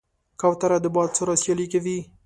[0.39, 1.97] کوتره د باد سره سیالي کوي.